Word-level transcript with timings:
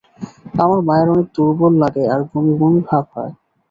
আমার 0.61 0.79
মায়ের 0.87 1.07
অনেক 1.13 1.27
দূর্বল 1.35 1.73
লাগে 1.83 2.03
আর 2.13 2.21
বমি 2.29 2.53
বমি 2.59 2.81
ভাব 2.89 3.03
হয়। 3.13 3.31